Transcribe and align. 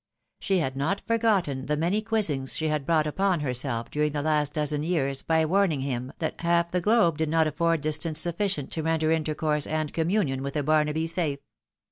She 0.39 0.57
had 0.57 0.75
not 0.75 1.03
forgotten 1.05 1.67
the 1.67 1.77
many 1.77 2.01
quizzings 2.01 2.57
she 2.57 2.69
had 2.69 2.87
brought 2.87 3.05
upon 3.05 3.41
herself 3.41 3.91
during 3.91 4.13
the 4.13 4.23
last 4.23 4.53
dozen 4.53 4.81
years 4.81 5.21
by 5.21 5.45
warning 5.45 5.81
him, 5.81 6.11
that 6.17 6.41
half 6.41 6.71
the 6.71 6.81
globe 6.81 7.19
did 7.19 7.29
not 7.29 7.45
afford 7.45 7.81
distance 7.81 8.19
sufficient 8.19 8.71
to 8.71 8.81
render 8.81 9.11
intercourse 9.11 9.67
and 9.67 9.93
communion 9.93 10.41
with 10.41 10.55
a 10.55 10.63
Barnaby 10.63 11.05
safe. 11.05 11.37